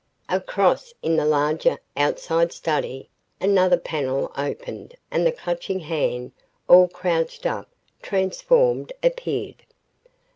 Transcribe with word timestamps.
Across, 0.29 0.95
in 1.03 1.15
the 1.15 1.25
larger, 1.27 1.77
outside 1.95 2.51
study, 2.51 3.07
another 3.39 3.77
panel 3.77 4.31
opened 4.35 4.95
and 5.11 5.27
the 5.27 5.31
Clutching 5.31 5.81
Hand, 5.81 6.31
all 6.67 6.87
crouched 6.87 7.45
up, 7.45 7.69
transformed, 8.01 8.93
appeared. 9.03 9.63